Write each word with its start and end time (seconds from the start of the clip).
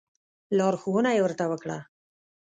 لارښوونه 0.57 1.09
یې 1.15 1.21
ورته 1.23 1.45
وکړه. 1.51 1.77